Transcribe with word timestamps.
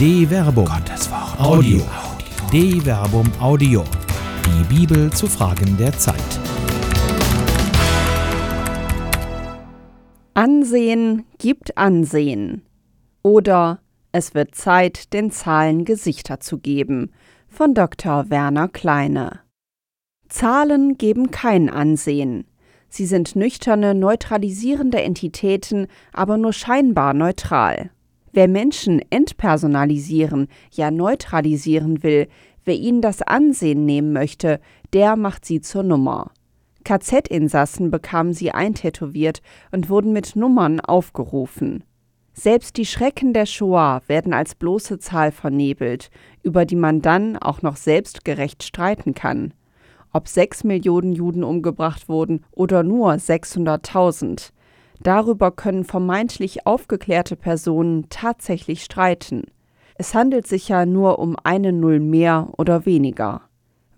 De 0.00 0.26
Verbum. 0.26 0.64
Gottes 0.64 1.10
Wort. 1.10 1.38
Audio. 1.38 1.82
De 2.50 2.80
Verbum 2.80 3.30
Audio. 3.38 3.84
Die 4.46 4.74
Bibel 4.74 5.12
zu 5.12 5.26
Fragen 5.26 5.76
der 5.76 5.92
Zeit. 5.92 6.16
Ansehen 10.32 11.26
gibt 11.36 11.76
Ansehen. 11.76 12.62
Oder 13.22 13.80
es 14.10 14.32
wird 14.32 14.54
Zeit, 14.54 15.12
den 15.12 15.30
Zahlen 15.30 15.84
Gesichter 15.84 16.40
zu 16.40 16.56
geben. 16.56 17.12
Von 17.46 17.74
Dr. 17.74 18.30
Werner 18.30 18.68
Kleine. 18.68 19.40
Zahlen 20.30 20.96
geben 20.96 21.30
kein 21.30 21.68
Ansehen. 21.68 22.46
Sie 22.88 23.04
sind 23.04 23.36
nüchterne, 23.36 23.94
neutralisierende 23.94 25.02
Entitäten, 25.02 25.88
aber 26.14 26.38
nur 26.38 26.54
scheinbar 26.54 27.12
neutral. 27.12 27.90
Wer 28.32 28.48
Menschen 28.48 29.00
entpersonalisieren, 29.10 30.48
ja 30.70 30.90
neutralisieren 30.90 32.02
will, 32.02 32.28
wer 32.64 32.74
ihnen 32.74 33.02
das 33.02 33.22
Ansehen 33.22 33.84
nehmen 33.84 34.12
möchte, 34.12 34.60
der 34.92 35.16
macht 35.16 35.44
sie 35.44 35.60
zur 35.60 35.82
Nummer. 35.82 36.30
KZ-Insassen 36.84 37.90
bekamen 37.90 38.32
sie 38.32 38.52
eintätowiert 38.52 39.42
und 39.72 39.88
wurden 39.88 40.12
mit 40.12 40.36
Nummern 40.36 40.80
aufgerufen. 40.80 41.84
Selbst 42.32 42.76
die 42.76 42.86
Schrecken 42.86 43.34
der 43.34 43.44
Shoah 43.44 44.02
werden 44.06 44.32
als 44.32 44.54
bloße 44.54 44.98
Zahl 44.98 45.32
vernebelt, 45.32 46.10
über 46.42 46.64
die 46.64 46.76
man 46.76 47.02
dann 47.02 47.36
auch 47.36 47.60
noch 47.62 47.76
selbstgerecht 47.76 48.62
streiten 48.62 49.14
kann. 49.14 49.52
Ob 50.12 50.26
sechs 50.26 50.64
Millionen 50.64 51.12
Juden 51.12 51.44
umgebracht 51.44 52.08
wurden 52.08 52.44
oder 52.52 52.82
nur 52.82 53.12
600.000. 53.12 54.52
Darüber 55.02 55.50
können 55.50 55.84
vermeintlich 55.84 56.66
aufgeklärte 56.66 57.36
Personen 57.36 58.06
tatsächlich 58.10 58.84
streiten. 58.84 59.44
Es 59.94 60.14
handelt 60.14 60.46
sich 60.46 60.68
ja 60.68 60.86
nur 60.86 61.18
um 61.18 61.36
eine 61.42 61.72
Null 61.72 62.00
mehr 62.00 62.48
oder 62.56 62.86
weniger. 62.86 63.42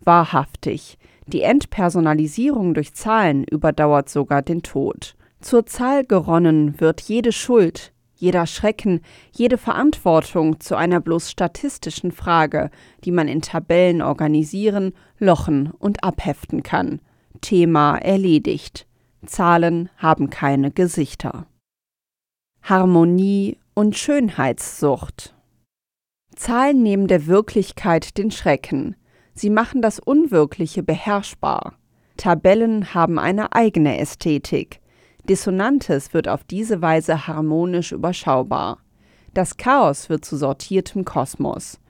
Wahrhaftig, 0.00 0.98
die 1.26 1.42
Entpersonalisierung 1.42 2.74
durch 2.74 2.94
Zahlen 2.94 3.44
überdauert 3.44 4.08
sogar 4.08 4.42
den 4.42 4.62
Tod. 4.62 5.14
Zur 5.40 5.66
Zahl 5.66 6.04
geronnen 6.04 6.80
wird 6.80 7.00
jede 7.00 7.32
Schuld, 7.32 7.92
jeder 8.14 8.46
Schrecken, 8.46 9.00
jede 9.32 9.58
Verantwortung 9.58 10.60
zu 10.60 10.76
einer 10.76 11.00
bloß 11.00 11.30
statistischen 11.30 12.12
Frage, 12.12 12.70
die 13.04 13.10
man 13.10 13.26
in 13.26 13.42
Tabellen 13.42 14.02
organisieren, 14.02 14.92
lochen 15.18 15.72
und 15.78 16.04
abheften 16.04 16.62
kann. 16.62 17.00
Thema 17.40 17.98
erledigt. 17.98 18.86
Zahlen 19.26 19.88
haben 19.96 20.30
keine 20.30 20.70
Gesichter. 20.70 21.46
Harmonie 22.62 23.58
und 23.74 23.96
Schönheitssucht. 23.96 25.34
Zahlen 26.34 26.82
nehmen 26.82 27.06
der 27.06 27.26
Wirklichkeit 27.26 28.18
den 28.18 28.30
Schrecken. 28.30 28.96
Sie 29.34 29.50
machen 29.50 29.80
das 29.82 29.98
Unwirkliche 29.98 30.82
beherrschbar. 30.82 31.74
Tabellen 32.16 32.94
haben 32.94 33.18
eine 33.18 33.52
eigene 33.52 33.98
Ästhetik. 33.98 34.80
Dissonantes 35.28 36.12
wird 36.14 36.28
auf 36.28 36.44
diese 36.44 36.82
Weise 36.82 37.26
harmonisch 37.26 37.92
überschaubar. 37.92 38.78
Das 39.34 39.56
Chaos 39.56 40.08
wird 40.08 40.24
zu 40.24 40.36
sortiertem 40.36 41.04
Kosmos. 41.04 41.80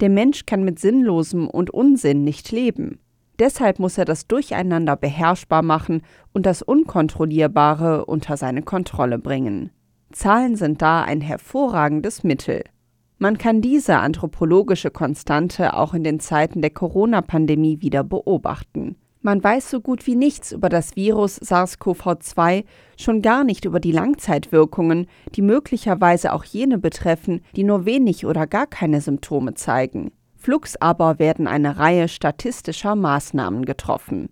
Der 0.00 0.08
Mensch 0.08 0.46
kann 0.46 0.62
mit 0.62 0.78
Sinnlosem 0.78 1.48
und 1.48 1.70
Unsinn 1.70 2.22
nicht 2.22 2.52
leben. 2.52 3.00
Deshalb 3.38 3.78
muss 3.78 3.98
er 3.98 4.04
das 4.04 4.26
Durcheinander 4.26 4.96
beherrschbar 4.96 5.62
machen 5.62 6.02
und 6.32 6.46
das 6.46 6.62
Unkontrollierbare 6.62 8.04
unter 8.04 8.36
seine 8.36 8.62
Kontrolle 8.62 9.18
bringen. 9.18 9.70
Zahlen 10.12 10.56
sind 10.56 10.82
da 10.82 11.02
ein 11.02 11.20
hervorragendes 11.20 12.22
Mittel. 12.22 12.64
Man 13.18 13.38
kann 13.38 13.60
diese 13.60 13.98
anthropologische 13.98 14.90
Konstante 14.90 15.74
auch 15.74 15.94
in 15.94 16.04
den 16.04 16.20
Zeiten 16.20 16.60
der 16.60 16.70
Corona-Pandemie 16.70 17.80
wieder 17.80 18.04
beobachten. 18.04 18.96
Man 19.20 19.42
weiß 19.42 19.70
so 19.70 19.80
gut 19.80 20.08
wie 20.08 20.16
nichts 20.16 20.50
über 20.50 20.68
das 20.68 20.96
Virus 20.96 21.40
SARS-CoV-2, 21.40 22.64
schon 22.98 23.22
gar 23.22 23.44
nicht 23.44 23.64
über 23.64 23.78
die 23.78 23.92
Langzeitwirkungen, 23.92 25.06
die 25.36 25.42
möglicherweise 25.42 26.32
auch 26.32 26.42
jene 26.42 26.78
betreffen, 26.78 27.40
die 27.54 27.62
nur 27.62 27.84
wenig 27.84 28.26
oder 28.26 28.48
gar 28.48 28.66
keine 28.66 29.00
Symptome 29.00 29.54
zeigen. 29.54 30.10
Flugs 30.42 30.76
aber 30.76 31.20
werden 31.20 31.46
eine 31.46 31.78
Reihe 31.78 32.08
statistischer 32.08 32.96
Maßnahmen 32.96 33.64
getroffen. 33.64 34.28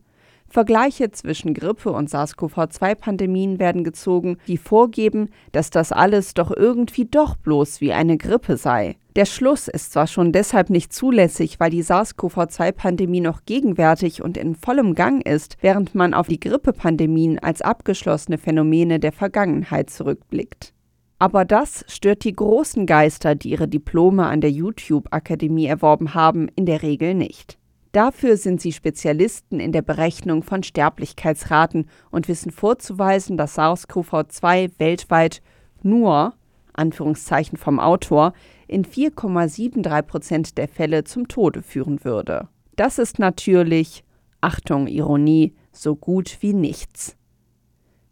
Vergleiche 0.48 1.12
zwischen 1.12 1.54
Grippe 1.54 1.93
und 1.93 2.10
SARS-CoV-2-Pandemien 2.10 3.60
werden 3.60 3.84
gezogen, 3.84 4.38
die 4.48 4.56
vorgeben, 4.56 5.28
dass 5.53 5.71
das 5.71 5.93
alles 5.93 6.34
doch 6.34 6.50
irgendwie 6.50 7.04
doch 7.04 7.37
bloß 7.37 7.81
wie 7.81 7.93
eine 7.93 8.19
Grippe 8.19 8.56
sei. 8.56 8.97
Der 9.15 9.26
Schluss 9.26 9.69
ist 9.69 9.93
zwar 9.93 10.09
schon 10.09 10.32
deshalb 10.32 10.69
nicht 10.69 10.93
zulässig, 10.93 11.60
weil 11.60 11.71
die 11.71 11.84
SARS-CoV-2-Pandemie 11.84 13.21
noch 13.21 13.44
gegenwärtig 13.47 14.21
und 14.21 14.37
in 14.37 14.56
vollem 14.56 14.97
Gang 14.97 15.25
ist, 15.25 15.59
während 15.60 15.94
man 15.94 16.12
auf 16.12 16.27
die 16.27 16.41
Grippepandemien 16.41 17.38
als 17.38 17.62
abgeschlossene 17.62 18.38
Phänomene 18.38 18.98
der 18.98 19.12
Vergangenheit 19.12 19.91
zurückblickt. 19.91 20.72
Aber 21.20 21.44
das 21.44 21.84
stört 21.86 22.25
die 22.25 22.32
großen 22.32 22.86
Geister, 22.86 23.34
die 23.34 23.50
ihre 23.50 23.69
Diplome 23.69 24.26
an 24.26 24.41
der 24.41 24.50
YouTube-Akademie 24.50 25.66
erworben 25.66 26.14
haben, 26.14 26.48
in 26.56 26.64
der 26.64 26.82
Regel 26.82 27.14
nicht. 27.14 27.58
Dafür 27.92 28.38
sind 28.38 28.62
sie 28.62 28.72
Spezialisten 28.72 29.60
in 29.60 29.70
der 29.70 29.82
Berechnung 29.82 30.42
von 30.42 30.62
Sterblichkeitsraten 30.62 31.91
und 32.10 32.26
wissen 32.26 32.50
vorzuweisen, 32.50 33.36
dass 33.36 33.59
SARS-CoV-2 33.59 34.78
weltweit 34.78 35.42
nur, 35.82 36.32
Anführungszeichen 36.72 37.59
vom 37.59 37.80
Autor, 37.80 38.32
in 38.66 38.86
4,73 38.86 40.03
Prozent 40.03 40.56
der 40.56 40.69
Fälle 40.69 41.04
zum 41.04 41.28
Tode 41.28 41.60
führen 41.60 42.03
würde. 42.03 42.48
Das 42.76 42.98
ist 42.98 43.19
natürlich, 43.19 44.04
Achtung, 44.41 44.86
Ironie, 44.86 45.54
so 45.70 45.97
gut 45.97 46.38
wie 46.41 46.54
nichts. 46.54 47.14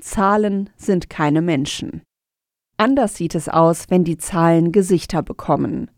Zahlen 0.00 0.68
sind 0.76 1.08
keine 1.08 1.40
Menschen. 1.40 2.02
Anders 2.76 3.14
sieht 3.14 3.34
es 3.34 3.48
aus, 3.48 3.86
wenn 3.88 4.04
die 4.04 4.18
Zahlen 4.18 4.70
Gesichter 4.70 5.22
bekommen. 5.22 5.90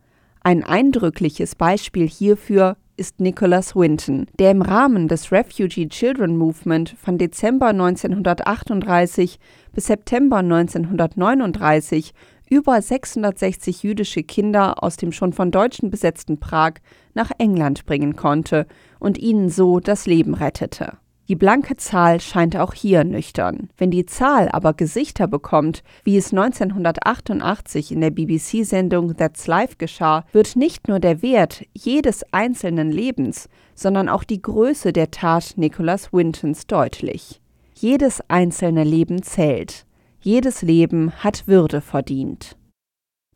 Ein 0.42 0.62
eindrückliches 0.62 1.56
Beispiel 1.56 2.08
hierfür 2.08 2.76
ist 2.96 3.20
Nicholas 3.20 3.74
Winton, 3.74 4.26
der 4.38 4.52
im 4.52 4.62
Rahmen 4.62 5.08
des 5.08 5.32
Refugee 5.32 5.88
Children 5.88 6.36
Movement 6.36 6.94
von 6.96 7.18
Dezember 7.18 7.68
1938 7.68 9.40
bis 9.72 9.86
September 9.86 10.36
1939 10.36 12.12
über 12.52 12.82
660 12.82 13.82
jüdische 13.82 14.22
Kinder 14.22 14.82
aus 14.82 14.98
dem 14.98 15.10
schon 15.10 15.32
von 15.32 15.50
Deutschen 15.50 15.88
besetzten 15.88 16.38
Prag 16.38 16.74
nach 17.14 17.30
England 17.38 17.86
bringen 17.86 18.14
konnte 18.14 18.66
und 18.98 19.16
ihnen 19.16 19.48
so 19.48 19.80
das 19.80 20.04
Leben 20.04 20.34
rettete. 20.34 20.98
Die 21.28 21.34
blanke 21.34 21.76
Zahl 21.76 22.20
scheint 22.20 22.58
auch 22.58 22.74
hier 22.74 23.04
nüchtern. 23.04 23.70
Wenn 23.78 23.90
die 23.90 24.04
Zahl 24.04 24.50
aber 24.50 24.74
Gesichter 24.74 25.28
bekommt, 25.28 25.82
wie 26.04 26.18
es 26.18 26.30
1988 26.30 27.90
in 27.90 28.02
der 28.02 28.10
BBC-Sendung 28.10 29.16
That's 29.16 29.46
Life 29.46 29.76
geschah, 29.78 30.26
wird 30.32 30.54
nicht 30.54 30.88
nur 30.88 31.00
der 31.00 31.22
Wert 31.22 31.64
jedes 31.72 32.22
einzelnen 32.34 32.90
Lebens, 32.90 33.48
sondern 33.74 34.10
auch 34.10 34.24
die 34.24 34.42
Größe 34.42 34.92
der 34.92 35.10
Tat 35.10 35.54
Nicholas 35.56 36.12
Wintons 36.12 36.66
deutlich. 36.66 37.40
Jedes 37.74 38.20
einzelne 38.28 38.84
Leben 38.84 39.22
zählt. 39.22 39.86
Jedes 40.24 40.62
Leben 40.62 41.10
hat 41.10 41.48
Würde 41.48 41.80
verdient. 41.80 42.56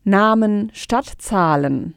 Namen 0.05 0.71
statt 0.73 1.11
Zahlen. 1.17 1.95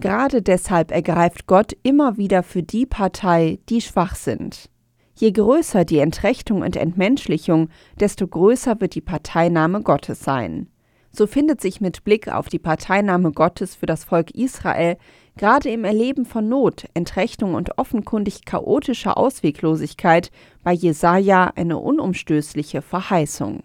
Gerade 0.00 0.42
deshalb 0.42 0.90
ergreift 0.90 1.46
Gott 1.46 1.76
immer 1.84 2.16
wieder 2.16 2.42
für 2.42 2.64
die 2.64 2.86
Partei, 2.86 3.60
die 3.68 3.80
schwach 3.80 4.16
sind. 4.16 4.68
Je 5.14 5.30
größer 5.30 5.84
die 5.84 6.00
Entrechtung 6.00 6.62
und 6.62 6.74
Entmenschlichung, 6.74 7.68
desto 8.00 8.26
größer 8.26 8.80
wird 8.80 8.96
die 8.96 9.00
Parteinahme 9.00 9.82
Gottes 9.82 10.24
sein. 10.24 10.66
So 11.12 11.28
findet 11.28 11.60
sich 11.60 11.80
mit 11.80 12.02
Blick 12.02 12.26
auf 12.26 12.48
die 12.48 12.58
Parteinahme 12.58 13.30
Gottes 13.30 13.76
für 13.76 13.86
das 13.86 14.02
Volk 14.02 14.32
Israel 14.32 14.96
gerade 15.36 15.70
im 15.70 15.84
Erleben 15.84 16.26
von 16.26 16.48
Not, 16.48 16.86
Entrechtung 16.94 17.54
und 17.54 17.78
offenkundig 17.78 18.44
chaotischer 18.44 19.16
Ausweglosigkeit 19.16 20.32
bei 20.64 20.72
Jesaja 20.72 21.52
eine 21.54 21.78
unumstößliche 21.78 22.82
Verheißung. 22.82 23.62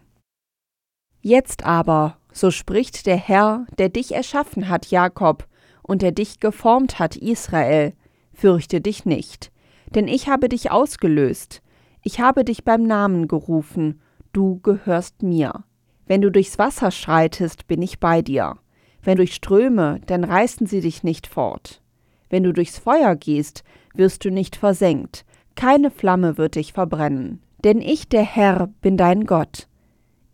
Jetzt 1.24 1.66
aber, 1.66 2.18
so 2.32 2.52
spricht 2.52 3.08
der 3.08 3.18
Herr, 3.18 3.66
der 3.80 3.90
dich 3.90 4.14
erschaffen 4.14 4.70
hat, 4.70 4.92
Jakob, 4.92 5.48
und 5.82 6.04
der 6.04 6.12
dich 6.12 6.40
geformt 6.40 7.00
hat, 7.00 7.16
Israel, 7.16 7.94
fürchte 8.34 8.82
dich 8.82 9.06
nicht 9.06 9.52
denn 9.96 10.08
ich 10.08 10.28
habe 10.28 10.50
dich 10.50 10.72
ausgelöst, 10.72 11.62
ich 12.02 12.20
habe 12.20 12.44
dich 12.44 12.64
beim 12.64 12.84
Namen 12.84 13.28
gerufen, 13.28 14.02
du 14.34 14.60
gehörst 14.62 15.24
mir. 15.24 15.64
Wenn 16.06 16.22
du 16.22 16.32
durchs 16.32 16.60
Wasser 16.60 16.92
schreitest, 16.92 17.68
bin 17.68 17.82
ich 17.82 18.00
bei 18.00 18.22
dir. 18.22 18.58
Wenn 19.02 19.18
durch 19.18 19.34
Ströme, 19.34 20.02
dann 20.06 20.24
reißen 20.24 20.68
sie 20.68 20.82
dich 20.82 21.04
nicht 21.04 21.28
fort. 21.28 21.82
Wenn 22.30 22.44
du 22.44 22.52
durchs 22.52 22.80
Feuer 22.80 23.16
gehst, 23.16 23.64
wirst 23.94 24.26
du 24.26 24.32
nicht 24.32 24.56
versenkt, 24.56 25.26
keine 25.56 25.92
Flamme 25.92 26.38
wird 26.38 26.56
dich 26.56 26.74
verbrennen. 26.74 27.42
Denn 27.64 27.80
ich, 27.80 28.10
der 28.10 28.24
Herr, 28.24 28.68
bin 28.82 28.98
dein 28.98 29.26
Gott. 29.26 29.68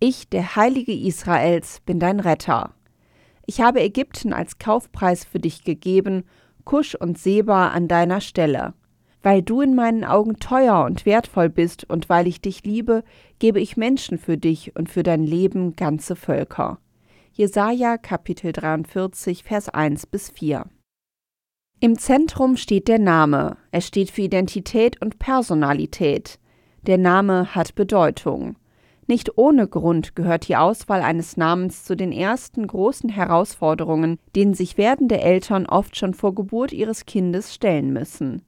Ich, 0.02 0.30
der 0.30 0.56
Heilige 0.56 0.94
Israels, 0.94 1.82
bin 1.82 2.00
dein 2.00 2.22
Retter. 2.22 2.74
Ich 3.46 3.60
habe 3.60 3.82
Ägypten 3.82 4.32
als 4.32 4.58
Kaufpreis 4.58 5.26
für 5.26 5.40
dich 5.40 5.66
gegeben, 5.66 6.24
Kusch 6.64 6.96
und 6.96 7.18
Seba 7.18 7.70
an 7.70 7.90
deiner 7.90 8.22
Stelle. 8.22 8.74
Weil 9.22 9.42
du 9.42 9.60
in 9.60 9.76
meinen 9.76 10.06
Augen 10.06 10.40
teuer 10.40 10.86
und 10.86 11.06
wertvoll 11.06 11.50
bist 11.50 11.84
und 11.90 12.08
weil 12.08 12.28
ich 12.28 12.40
dich 12.40 12.64
liebe, 12.64 13.04
gebe 13.40 13.60
ich 13.60 13.76
Menschen 13.76 14.18
für 14.18 14.38
dich 14.38 14.74
und 14.78 14.90
für 14.90 15.04
dein 15.04 15.24
Leben 15.24 15.76
ganze 15.76 16.16
Völker. 16.16 16.80
Jesaja 17.34 17.98
Kapitel 17.98 18.54
43, 18.54 19.44
Vers 19.44 19.68
1 19.68 20.06
bis 20.06 20.30
4. 20.30 20.66
Im 21.82 21.98
Zentrum 21.98 22.56
steht 22.56 22.88
der 22.88 23.00
Name. 23.00 23.58
Er 23.72 23.82
steht 23.82 24.12
für 24.12 24.22
Identität 24.22 25.02
und 25.02 25.20
Personalität. 25.20 26.40
Der 26.84 26.98
Name 26.98 27.54
hat 27.54 27.76
Bedeutung. 27.76 28.56
Nicht 29.10 29.40
ohne 29.40 29.68
Grund 29.68 30.16
gehört 30.16 30.48
die 30.48 30.56
Auswahl 30.56 31.02
eines 31.02 31.36
Namens 31.36 31.84
zu 31.84 31.98
den 31.98 32.12
ersten 32.12 32.68
großen 32.68 33.10
Herausforderungen, 33.10 34.20
denen 34.36 34.54
sich 34.54 34.78
werdende 34.78 35.20
Eltern 35.20 35.66
oft 35.66 35.98
schon 35.98 36.14
vor 36.14 36.36
Geburt 36.36 36.72
ihres 36.72 37.08
Kindes 37.08 37.56
stellen 37.56 37.92
müssen. 37.92 38.44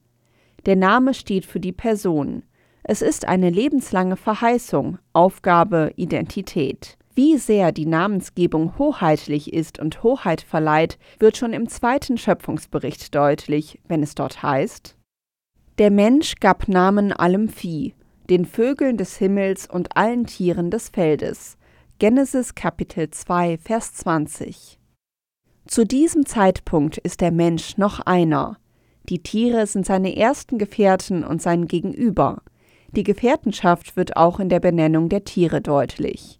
Der 0.64 0.76
Name 0.76 1.14
steht 1.14 1.46
für 1.46 1.58
die 1.58 1.72
Person. 1.72 2.44
Es 2.84 3.02
ist 3.02 3.26
eine 3.26 3.50
lebenslange 3.50 4.16
Verheißung, 4.16 4.98
Aufgabe, 5.12 5.94
Identität. 5.96 6.96
Wie 7.12 7.38
sehr 7.38 7.72
die 7.72 7.86
Namensgebung 7.86 8.78
hoheitlich 8.78 9.52
ist 9.52 9.80
und 9.80 10.04
Hoheit 10.04 10.42
verleiht, 10.42 10.96
wird 11.18 11.36
schon 11.36 11.54
im 11.54 11.68
zweiten 11.68 12.18
Schöpfungsbericht 12.18 13.12
deutlich, 13.16 13.80
wenn 13.88 14.04
es 14.04 14.14
dort 14.14 14.44
heißt 14.44 14.96
Der 15.78 15.90
Mensch 15.90 16.36
gab 16.38 16.68
Namen 16.68 17.12
allem 17.12 17.48
Vieh, 17.48 17.94
den 18.30 18.44
Vögeln 18.44 18.96
des 18.96 19.16
Himmels 19.16 19.66
und 19.66 19.96
allen 19.96 20.26
Tieren 20.26 20.70
des 20.70 20.88
Feldes. 20.88 21.56
Genesis 21.98 22.54
Kapitel 22.54 23.10
2, 23.10 23.58
Vers 23.58 23.94
20. 23.94 24.78
Zu 25.66 25.84
diesem 25.84 26.26
Zeitpunkt 26.26 26.98
ist 26.98 27.20
der 27.20 27.30
Mensch 27.30 27.78
noch 27.78 28.00
einer, 28.00 28.58
die 29.08 29.22
Tiere 29.22 29.66
sind 29.66 29.84
seine 29.84 30.16
ersten 30.16 30.58
Gefährten 30.58 31.24
und 31.24 31.42
sein 31.42 31.66
Gegenüber. 31.66 32.42
Die 32.92 33.02
Gefährtenschaft 33.02 33.96
wird 33.96 34.16
auch 34.16 34.38
in 34.38 34.48
der 34.48 34.60
Benennung 34.60 35.08
der 35.08 35.24
Tiere 35.24 35.60
deutlich. 35.60 36.38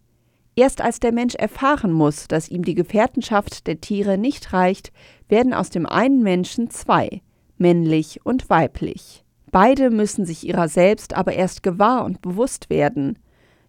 Erst 0.54 0.80
als 0.80 1.00
der 1.00 1.12
Mensch 1.12 1.34
erfahren 1.34 1.92
muss, 1.92 2.28
dass 2.28 2.48
ihm 2.48 2.64
die 2.64 2.74
Gefährtenschaft 2.74 3.66
der 3.66 3.80
Tiere 3.80 4.18
nicht 4.18 4.52
reicht, 4.52 4.92
werden 5.28 5.54
aus 5.54 5.70
dem 5.70 5.86
einen 5.86 6.22
Menschen 6.22 6.70
zwei, 6.70 7.22
männlich 7.56 8.20
und 8.24 8.50
weiblich. 8.50 9.21
Beide 9.52 9.90
müssen 9.90 10.24
sich 10.24 10.48
ihrer 10.48 10.66
selbst 10.66 11.14
aber 11.14 11.34
erst 11.34 11.62
gewahr 11.62 12.06
und 12.06 12.22
bewusst 12.22 12.70
werden. 12.70 13.18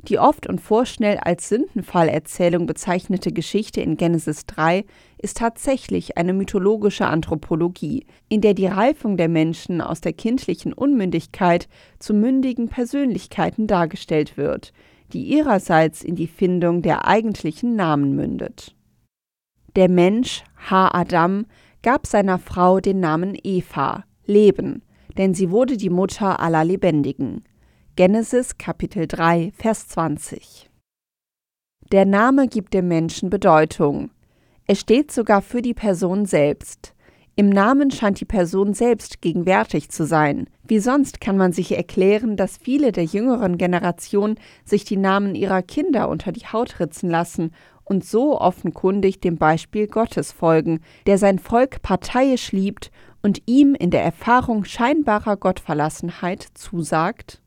Die 0.08 0.18
oft 0.18 0.48
und 0.48 0.60
vorschnell 0.60 1.18
als 1.18 1.50
Sündenfallerzählung 1.50 2.66
bezeichnete 2.66 3.34
Geschichte 3.34 3.82
in 3.82 3.98
Genesis 3.98 4.46
3 4.46 4.86
ist 5.18 5.38
tatsächlich 5.38 6.18
eine 6.18 6.34
mythologische 6.34 7.06
Anthropologie, 7.06 8.06
in 8.30 8.40
der 8.40 8.54
die 8.54 8.68
Reifung 8.68 9.18
der 9.18 9.28
Menschen 9.30 9.82
aus 9.82 10.00
der 10.00 10.14
kindlichen 10.14 10.72
Unmündigkeit 10.74 11.68
zu 12.00 12.14
mündigen 12.14 12.70
Persönlichkeiten 12.70 13.68
dargestellt 13.68 14.38
wird, 14.38 14.72
die 15.12 15.24
ihrerseits 15.24 16.02
in 16.02 16.16
die 16.16 16.28
Findung 16.28 16.82
der 16.82 17.08
eigentlichen 17.08 17.76
Namen 17.76 18.16
mündet. 18.16 18.74
Der 19.76 19.90
Mensch, 19.90 20.44
Ha 20.70 20.92
Adam, 20.94 21.46
gab 21.82 22.08
seiner 22.08 22.40
Frau 22.40 22.80
den 22.80 23.02
Namen 23.02 23.38
Eva, 23.42 24.06
Leben, 24.26 24.82
denn 25.18 25.34
sie 25.34 25.52
wurde 25.52 25.78
die 25.78 25.90
Mutter 25.90 26.40
aller 26.40 26.64
Lebendigen. 26.64 27.44
Genesis 27.96 28.58
Kapitel 28.58 29.08
3, 29.08 29.52
Vers 29.56 29.88
20. 29.90 30.70
Der 31.92 32.06
Name 32.06 32.48
gibt 32.48 32.74
dem 32.74 32.88
Menschen 32.88 33.30
Bedeutung. 33.30 34.10
Er 34.66 34.76
steht 34.76 35.12
sogar 35.12 35.42
für 35.42 35.62
die 35.62 35.74
Person 35.76 36.26
selbst. 36.26 36.96
Im 37.36 37.50
Namen 37.50 37.92
scheint 37.92 38.20
die 38.20 38.26
Person 38.26 38.74
selbst 38.74 39.22
gegenwärtig 39.22 39.90
zu 39.90 40.06
sein. 40.06 40.48
Wie 40.64 40.80
sonst 40.80 41.20
kann 41.20 41.36
man 41.36 41.52
sich 41.52 41.76
erklären, 41.76 42.38
dass 42.38 42.58
viele 42.58 42.92
der 42.92 43.06
jüngeren 43.06 43.58
Generation 43.58 44.36
sich 44.66 44.86
die 44.86 44.98
Namen 44.98 45.34
ihrer 45.34 45.64
Kinder 45.64 46.10
unter 46.10 46.32
die 46.32 46.46
Haut 46.46 46.80
ritzen 46.80 47.10
lassen 47.10 47.52
und 47.84 48.06
so 48.06 48.40
offenkundig 48.40 49.20
dem 49.20 49.38
Beispiel 49.38 49.88
Gottes 49.88 50.32
folgen, 50.32 50.80
der 51.06 51.18
sein 51.18 51.40
Volk 51.40 51.82
parteiisch 51.82 52.52
liebt 52.52 52.92
und 53.24 53.42
ihm 53.48 53.74
in 53.74 53.90
der 53.90 54.04
Erfahrung 54.04 54.66
scheinbarer 54.66 55.38
Gottverlassenheit 55.38 56.46
zusagt? 56.54 57.42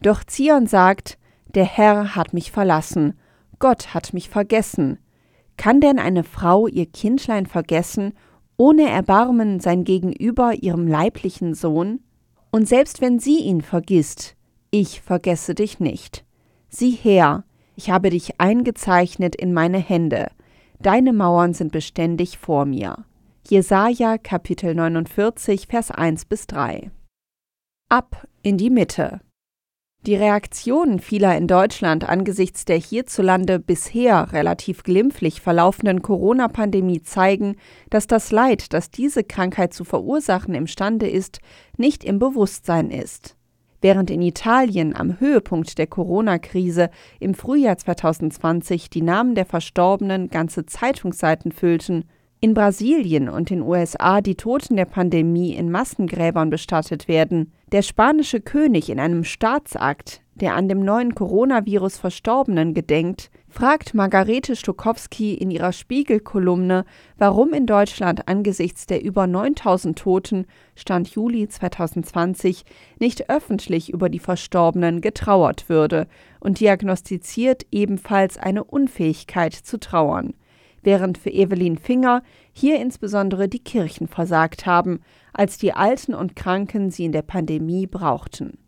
Doch 0.00 0.22
Zion 0.22 0.66
sagt, 0.66 1.18
der 1.54 1.64
Herr 1.64 2.14
hat 2.14 2.32
mich 2.32 2.52
verlassen, 2.52 3.18
Gott 3.58 3.94
hat 3.94 4.12
mich 4.14 4.28
vergessen. 4.28 4.98
Kann 5.56 5.80
denn 5.80 5.98
eine 5.98 6.24
Frau 6.24 6.66
ihr 6.66 6.86
Kindlein 6.86 7.46
vergessen, 7.46 8.12
ohne 8.56 8.88
Erbarmen 8.88 9.60
sein 9.60 9.84
Gegenüber 9.84 10.54
ihrem 10.54 10.86
leiblichen 10.86 11.54
Sohn? 11.54 12.00
Und 12.50 12.68
selbst 12.68 13.00
wenn 13.00 13.18
sie 13.18 13.38
ihn 13.38 13.60
vergisst, 13.60 14.36
ich 14.70 15.00
vergesse 15.00 15.54
dich 15.54 15.80
nicht. 15.80 16.24
Sieh 16.68 16.90
her, 16.90 17.44
ich 17.76 17.90
habe 17.90 18.10
dich 18.10 18.40
eingezeichnet 18.40 19.36
in 19.36 19.52
meine 19.52 19.78
Hände, 19.78 20.28
deine 20.80 21.12
Mauern 21.12 21.54
sind 21.54 21.72
beständig 21.72 22.38
vor 22.38 22.64
mir. 22.64 23.04
Jesaja 23.48 24.18
Kapitel 24.18 24.72
49, 24.72 25.66
Vers 25.66 25.90
1 25.90 26.26
bis 26.26 26.46
3. 26.46 26.92
Ab 27.88 28.28
in 28.42 28.56
die 28.56 28.70
Mitte. 28.70 29.20
Die 30.06 30.14
Reaktionen 30.14 31.00
vieler 31.00 31.36
in 31.36 31.48
Deutschland 31.48 32.08
angesichts 32.08 32.64
der 32.64 32.78
hierzulande 32.78 33.58
bisher 33.58 34.32
relativ 34.32 34.84
glimpflich 34.84 35.40
verlaufenden 35.40 36.02
Corona-Pandemie 36.02 37.02
zeigen, 37.02 37.56
dass 37.90 38.06
das 38.06 38.30
Leid, 38.30 38.72
das 38.72 38.92
diese 38.92 39.24
Krankheit 39.24 39.74
zu 39.74 39.82
verursachen 39.82 40.54
imstande 40.54 41.10
ist, 41.10 41.40
nicht 41.76 42.04
im 42.04 42.20
Bewusstsein 42.20 42.92
ist. 42.92 43.36
Während 43.80 44.12
in 44.12 44.22
Italien 44.22 44.94
am 44.94 45.18
Höhepunkt 45.18 45.78
der 45.78 45.88
Corona-Krise 45.88 46.90
im 47.18 47.34
Frühjahr 47.34 47.76
2020 47.76 48.88
die 48.88 49.02
Namen 49.02 49.34
der 49.34 49.46
Verstorbenen 49.46 50.30
ganze 50.30 50.64
Zeitungsseiten 50.64 51.50
füllten, 51.50 52.04
in 52.42 52.54
Brasilien 52.54 53.28
und 53.28 53.50
den 53.50 53.62
USA 53.62 54.20
die 54.20 54.34
Toten 54.34 54.74
der 54.74 54.84
Pandemie 54.84 55.54
in 55.54 55.70
Massengräbern 55.70 56.50
bestattet 56.50 57.06
werden, 57.06 57.52
der 57.70 57.82
spanische 57.82 58.40
König 58.40 58.90
in 58.90 58.98
einem 58.98 59.22
Staatsakt, 59.22 60.22
der 60.34 60.56
an 60.56 60.68
dem 60.68 60.84
neuen 60.84 61.14
Coronavirus 61.14 61.98
Verstorbenen 61.98 62.74
gedenkt, 62.74 63.30
fragt 63.48 63.94
Margarete 63.94 64.56
Stokowski 64.56 65.34
in 65.34 65.52
ihrer 65.52 65.72
Spiegel-Kolumne, 65.72 66.84
warum 67.16 67.52
in 67.52 67.66
Deutschland 67.66 68.26
angesichts 68.26 68.86
der 68.86 69.04
über 69.04 69.28
9000 69.28 69.96
Toten 69.96 70.46
Stand 70.74 71.10
Juli 71.10 71.46
2020 71.46 72.64
nicht 72.98 73.30
öffentlich 73.30 73.92
über 73.92 74.08
die 74.08 74.18
Verstorbenen 74.18 75.00
getrauert 75.00 75.68
würde 75.68 76.08
und 76.40 76.58
diagnostiziert 76.58 77.66
ebenfalls 77.70 78.36
eine 78.36 78.64
Unfähigkeit 78.64 79.54
zu 79.54 79.78
trauern 79.78 80.34
während 80.82 81.18
für 81.18 81.30
Evelyn 81.30 81.78
Finger 81.78 82.22
hier 82.52 82.78
insbesondere 82.80 83.48
die 83.48 83.62
Kirchen 83.62 84.08
versagt 84.08 84.66
haben, 84.66 85.00
als 85.32 85.58
die 85.58 85.72
Alten 85.72 86.14
und 86.14 86.36
Kranken 86.36 86.90
sie 86.90 87.04
in 87.04 87.12
der 87.12 87.22
Pandemie 87.22 87.86
brauchten. 87.86 88.58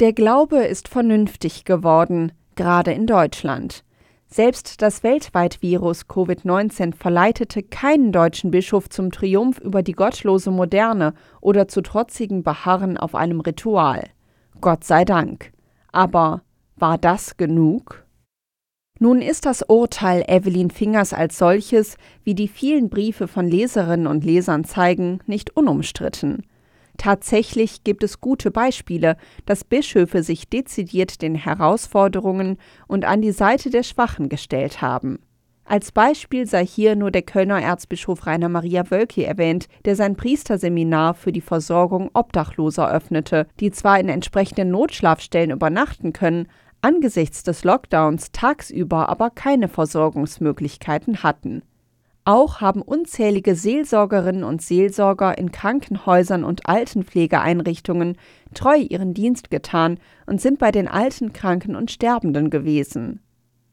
Der 0.00 0.12
Glaube 0.12 0.64
ist 0.64 0.88
vernünftig 0.88 1.64
geworden, 1.64 2.32
gerade 2.56 2.92
in 2.92 3.06
Deutschland. 3.06 3.84
Selbst 4.26 4.82
das 4.82 5.04
weltweit 5.04 5.62
Virus 5.62 6.08
Covid-19 6.08 6.94
verleitete 6.94 7.62
keinen 7.62 8.10
deutschen 8.10 8.50
Bischof 8.50 8.88
zum 8.88 9.12
Triumph 9.12 9.58
über 9.60 9.84
die 9.84 9.92
gottlose 9.92 10.50
Moderne 10.50 11.14
oder 11.40 11.68
zu 11.68 11.82
trotzigem 11.82 12.42
Beharren 12.42 12.96
auf 12.96 13.14
einem 13.14 13.38
Ritual. 13.38 14.02
Gott 14.60 14.82
sei 14.82 15.04
Dank. 15.04 15.52
Aber 15.92 16.42
war 16.74 16.98
das 16.98 17.36
genug? 17.36 18.03
Nun 19.04 19.20
ist 19.20 19.44
das 19.44 19.60
Urteil 19.60 20.24
Evelyn 20.28 20.70
Fingers 20.70 21.12
als 21.12 21.36
solches, 21.36 21.98
wie 22.22 22.34
die 22.34 22.48
vielen 22.48 22.88
Briefe 22.88 23.28
von 23.28 23.46
Leserinnen 23.46 24.06
und 24.06 24.24
Lesern 24.24 24.64
zeigen, 24.64 25.18
nicht 25.26 25.54
unumstritten. 25.54 26.46
Tatsächlich 26.96 27.84
gibt 27.84 28.02
es 28.02 28.22
gute 28.22 28.50
Beispiele, 28.50 29.18
dass 29.44 29.62
Bischöfe 29.62 30.22
sich 30.22 30.48
dezidiert 30.48 31.20
den 31.20 31.34
Herausforderungen 31.34 32.56
und 32.86 33.04
an 33.04 33.20
die 33.20 33.32
Seite 33.32 33.68
der 33.68 33.82
Schwachen 33.82 34.30
gestellt 34.30 34.80
haben. 34.80 35.18
Als 35.66 35.92
Beispiel 35.92 36.46
sei 36.46 36.64
hier 36.64 36.96
nur 36.96 37.10
der 37.10 37.22
Kölner 37.22 37.60
Erzbischof 37.60 38.26
Rainer 38.26 38.48
Maria 38.48 38.90
Wölki 38.90 39.24
erwähnt, 39.24 39.66
der 39.84 39.96
sein 39.96 40.16
Priesterseminar 40.16 41.12
für 41.12 41.32
die 41.32 41.42
Versorgung 41.42 42.08
Obdachloser 42.14 42.90
öffnete, 42.90 43.48
die 43.60 43.70
zwar 43.70 44.00
in 44.00 44.08
entsprechenden 44.08 44.70
Notschlafstellen 44.70 45.50
übernachten 45.50 46.14
können, 46.14 46.48
angesichts 46.84 47.42
des 47.42 47.64
Lockdowns 47.64 48.30
tagsüber 48.30 49.08
aber 49.08 49.30
keine 49.30 49.68
Versorgungsmöglichkeiten 49.68 51.22
hatten. 51.22 51.62
Auch 52.26 52.60
haben 52.60 52.82
unzählige 52.82 53.54
Seelsorgerinnen 53.54 54.44
und 54.44 54.60
Seelsorger 54.60 55.38
in 55.38 55.50
Krankenhäusern 55.50 56.44
und 56.44 56.66
Altenpflegeeinrichtungen 56.68 58.16
treu 58.52 58.76
ihren 58.76 59.14
Dienst 59.14 59.50
getan 59.50 59.98
und 60.26 60.42
sind 60.42 60.58
bei 60.58 60.70
den 60.70 60.86
alten 60.86 61.32
Kranken 61.32 61.74
und 61.74 61.90
Sterbenden 61.90 62.50
gewesen. 62.50 63.20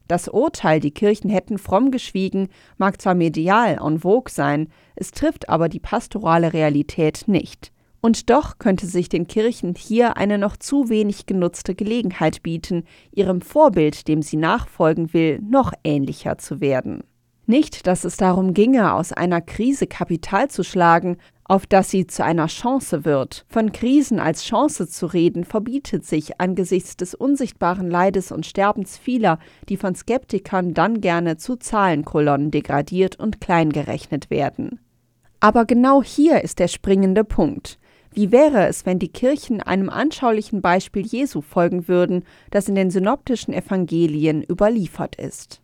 Das 0.08 0.28
Urteil, 0.28 0.80
die 0.80 0.90
Kirchen 0.90 1.28
hätten 1.28 1.58
fromm 1.58 1.90
geschwiegen, 1.90 2.48
mag 2.78 3.00
zwar 3.00 3.14
medial 3.14 3.78
en 3.82 4.00
vogue 4.00 4.30
sein, 4.30 4.68
es 4.96 5.10
trifft 5.10 5.50
aber 5.50 5.68
die 5.68 5.80
pastorale 5.80 6.54
Realität 6.54 7.24
nicht. 7.26 7.72
Und 8.04 8.30
doch 8.30 8.58
könnte 8.58 8.86
sich 8.86 9.08
den 9.08 9.28
Kirchen 9.28 9.76
hier 9.76 10.16
eine 10.16 10.36
noch 10.36 10.56
zu 10.56 10.88
wenig 10.88 11.26
genutzte 11.26 11.76
Gelegenheit 11.76 12.42
bieten, 12.42 12.82
ihrem 13.12 13.40
Vorbild, 13.40 14.08
dem 14.08 14.22
sie 14.22 14.36
nachfolgen 14.36 15.12
will, 15.14 15.38
noch 15.40 15.72
ähnlicher 15.84 16.36
zu 16.36 16.60
werden. 16.60 17.04
Nicht, 17.46 17.86
dass 17.86 18.04
es 18.04 18.16
darum 18.16 18.54
ginge, 18.54 18.92
aus 18.92 19.12
einer 19.12 19.40
Krise 19.40 19.86
Kapital 19.86 20.50
zu 20.50 20.64
schlagen, 20.64 21.16
auf 21.44 21.64
das 21.66 21.90
sie 21.90 22.08
zu 22.08 22.24
einer 22.24 22.46
Chance 22.48 23.04
wird. 23.04 23.44
Von 23.48 23.70
Krisen 23.70 24.18
als 24.18 24.44
Chance 24.44 24.88
zu 24.88 25.06
reden, 25.06 25.44
verbietet 25.44 26.04
sich 26.04 26.40
angesichts 26.40 26.96
des 26.96 27.14
unsichtbaren 27.14 27.88
Leides 27.88 28.32
und 28.32 28.46
Sterbens 28.46 28.98
vieler, 28.98 29.38
die 29.68 29.76
von 29.76 29.94
Skeptikern 29.94 30.74
dann 30.74 31.00
gerne 31.00 31.36
zu 31.36 31.56
Zahlenkolonnen 31.56 32.50
degradiert 32.50 33.16
und 33.16 33.40
kleingerechnet 33.40 34.28
werden. 34.28 34.80
Aber 35.38 35.66
genau 35.66 36.02
hier 36.02 36.42
ist 36.42 36.58
der 36.58 36.68
springende 36.68 37.24
Punkt. 37.24 37.78
Wie 38.14 38.30
wäre 38.30 38.66
es, 38.66 38.84
wenn 38.84 38.98
die 38.98 39.08
Kirchen 39.08 39.62
einem 39.62 39.88
anschaulichen 39.88 40.60
Beispiel 40.60 41.06
Jesu 41.06 41.40
folgen 41.40 41.88
würden, 41.88 42.24
das 42.50 42.68
in 42.68 42.74
den 42.74 42.90
synoptischen 42.90 43.54
Evangelien 43.54 44.42
überliefert 44.42 45.16
ist? 45.16 45.62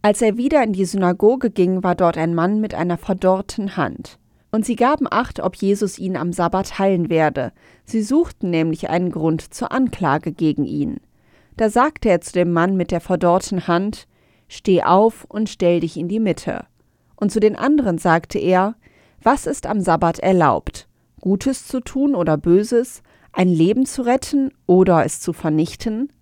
Als 0.00 0.22
er 0.22 0.36
wieder 0.36 0.62
in 0.62 0.72
die 0.72 0.84
Synagoge 0.84 1.50
ging, 1.50 1.82
war 1.82 1.94
dort 1.94 2.16
ein 2.16 2.34
Mann 2.34 2.60
mit 2.60 2.74
einer 2.74 2.96
verdorrten 2.96 3.76
Hand. 3.76 4.18
Und 4.52 4.64
sie 4.64 4.76
gaben 4.76 5.06
acht, 5.10 5.40
ob 5.40 5.56
Jesus 5.56 5.98
ihn 5.98 6.16
am 6.16 6.32
Sabbat 6.32 6.78
heilen 6.78 7.10
werde. 7.10 7.52
Sie 7.84 8.02
suchten 8.02 8.50
nämlich 8.50 8.88
einen 8.88 9.10
Grund 9.10 9.52
zur 9.52 9.72
Anklage 9.72 10.32
gegen 10.32 10.64
ihn. 10.64 11.00
Da 11.56 11.68
sagte 11.70 12.08
er 12.08 12.20
zu 12.20 12.32
dem 12.32 12.52
Mann 12.52 12.76
mit 12.76 12.90
der 12.90 13.00
verdorrten 13.00 13.66
Hand: 13.66 14.06
Steh 14.48 14.82
auf 14.82 15.24
und 15.28 15.48
stell 15.48 15.80
dich 15.80 15.96
in 15.96 16.08
die 16.08 16.20
Mitte. 16.20 16.66
Und 17.16 17.32
zu 17.32 17.40
den 17.40 17.56
anderen 17.56 17.98
sagte 17.98 18.38
er: 18.38 18.76
Was 19.22 19.46
ist 19.46 19.66
am 19.66 19.80
Sabbat 19.80 20.20
erlaubt? 20.20 20.75
Gutes 21.26 21.66
zu 21.66 21.80
tun 21.80 22.14
oder 22.14 22.36
Böses, 22.36 23.02
ein 23.32 23.48
Leben 23.48 23.84
zu 23.84 24.02
retten 24.02 24.52
oder 24.66 25.04
es 25.04 25.18
zu 25.18 25.32
vernichten? 25.32 26.12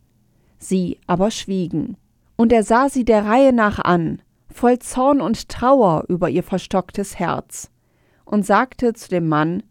Sie 0.57 0.99
aber 1.07 1.31
schwiegen. 1.31 1.99
Und 2.37 2.55
er 2.55 2.63
sah 2.63 2.89
sie 2.89 3.05
der 3.05 3.27
Reihe 3.27 3.53
nach 3.53 3.79
an, 3.79 4.23
voll 4.51 4.79
Zorn 4.79 5.21
und 5.21 5.51
Trauer 5.51 6.05
über 6.09 6.31
ihr 6.31 6.43
verstocktes 6.43 7.19
Herz, 7.19 7.71
und 8.25 8.47
sagte 8.47 8.95
zu 8.95 9.11
dem 9.11 9.29
Mann, 9.29 9.63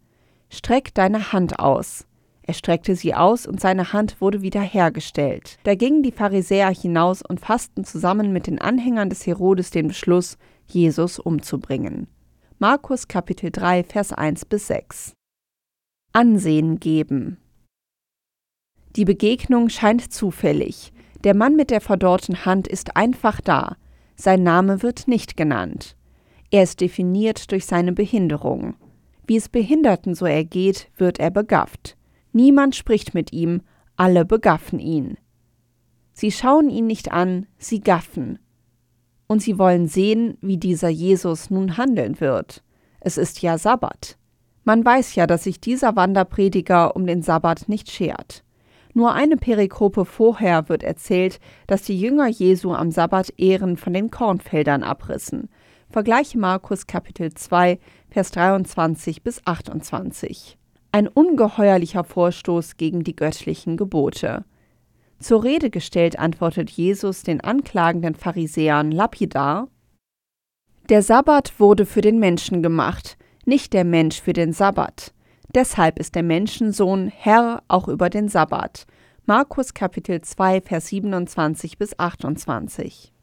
Streck 0.50 0.94
deine 0.94 1.32
Hand 1.32 1.58
aus. 1.58 2.06
Er 2.42 2.54
streckte 2.54 2.94
sie 2.94 3.16
aus, 3.16 3.44
und 3.44 3.60
seine 3.60 3.92
Hand 3.92 4.20
wurde 4.20 4.40
wieder 4.40 4.62
hergestellt. 4.62 5.58
Da 5.64 5.74
gingen 5.74 6.04
die 6.04 6.12
Pharisäer 6.12 6.70
hinaus 6.70 7.22
und 7.22 7.40
fassten 7.40 7.82
zusammen 7.82 8.32
mit 8.32 8.46
den 8.46 8.60
Anhängern 8.60 9.08
des 9.08 9.26
Herodes 9.26 9.72
den 9.72 9.88
Beschluss, 9.88 10.38
Jesus 10.68 11.18
umzubringen. 11.18 12.06
Markus 12.60 13.08
Kapitel 13.08 13.50
3, 13.50 13.82
Vers 13.82 14.12
1 14.12 14.44
bis 14.44 14.68
6 14.68 15.12
Ansehen 16.16 16.78
geben. 16.78 17.38
Die 18.94 19.04
Begegnung 19.04 19.68
scheint 19.68 20.12
zufällig. 20.12 20.92
Der 21.24 21.34
Mann 21.34 21.56
mit 21.56 21.72
der 21.72 21.80
verdorrten 21.80 22.44
Hand 22.44 22.68
ist 22.68 22.96
einfach 22.96 23.40
da. 23.40 23.76
Sein 24.14 24.44
Name 24.44 24.84
wird 24.84 25.08
nicht 25.08 25.36
genannt. 25.36 25.96
Er 26.52 26.62
ist 26.62 26.80
definiert 26.80 27.50
durch 27.50 27.66
seine 27.66 27.92
Behinderung. 27.92 28.76
Wie 29.26 29.34
es 29.34 29.48
Behinderten 29.48 30.14
so 30.14 30.24
ergeht, 30.24 30.88
wird 30.96 31.18
er 31.18 31.32
begafft. 31.32 31.96
Niemand 32.32 32.76
spricht 32.76 33.12
mit 33.14 33.32
ihm, 33.32 33.62
alle 33.96 34.24
begaffen 34.24 34.78
ihn. 34.78 35.16
Sie 36.12 36.30
schauen 36.30 36.70
ihn 36.70 36.86
nicht 36.86 37.10
an, 37.10 37.48
sie 37.58 37.80
gaffen. 37.80 38.38
Und 39.26 39.42
sie 39.42 39.58
wollen 39.58 39.88
sehen, 39.88 40.38
wie 40.42 40.58
dieser 40.58 40.90
Jesus 40.90 41.50
nun 41.50 41.76
handeln 41.76 42.20
wird. 42.20 42.62
Es 43.00 43.18
ist 43.18 43.42
ja 43.42 43.58
Sabbat. 43.58 44.16
Man 44.64 44.84
weiß 44.84 45.14
ja, 45.14 45.26
dass 45.26 45.44
sich 45.44 45.60
dieser 45.60 45.94
Wanderprediger 45.94 46.96
um 46.96 47.06
den 47.06 47.22
Sabbat 47.22 47.68
nicht 47.68 47.90
schert. 47.90 48.42
Nur 48.94 49.12
eine 49.12 49.36
Perikope 49.36 50.04
vorher 50.04 50.68
wird 50.68 50.82
erzählt, 50.82 51.40
dass 51.66 51.82
die 51.82 51.98
Jünger 51.98 52.28
Jesu 52.28 52.72
am 52.72 52.90
Sabbat 52.90 53.34
Ehren 53.36 53.76
von 53.76 53.92
den 53.92 54.10
Kornfeldern 54.10 54.82
abrissen. 54.82 55.48
Vergleiche 55.90 56.38
Markus 56.38 56.86
Kapitel 56.86 57.34
2, 57.34 57.78
Vers 58.08 58.30
23 58.30 59.22
bis 59.22 59.42
28. 59.44 60.56
Ein 60.92 61.08
ungeheuerlicher 61.08 62.04
Vorstoß 62.04 62.76
gegen 62.76 63.04
die 63.04 63.16
göttlichen 63.16 63.76
Gebote. 63.76 64.44
Zur 65.18 65.42
Rede 65.42 65.70
gestellt 65.70 66.18
antwortet 66.18 66.70
Jesus 66.70 67.22
den 67.22 67.40
anklagenden 67.40 68.14
Pharisäern 68.14 68.92
lapidar: 68.92 69.68
Der 70.88 71.02
Sabbat 71.02 71.58
wurde 71.58 71.84
für 71.84 72.00
den 72.00 72.18
Menschen 72.18 72.62
gemacht, 72.62 73.16
nicht 73.46 73.72
der 73.72 73.84
Mensch 73.84 74.20
für 74.20 74.32
den 74.32 74.52
Sabbat. 74.52 75.12
Deshalb 75.54 75.98
ist 75.98 76.14
der 76.14 76.22
Menschensohn 76.22 77.08
Herr 77.08 77.62
auch 77.68 77.88
über 77.88 78.10
den 78.10 78.28
Sabbat. 78.28 78.86
Markus 79.26 79.72
Kapitel 79.72 80.20
2, 80.20 80.60
Vers 80.60 80.88
27 80.88 81.78
bis 81.78 81.98
28. 81.98 83.14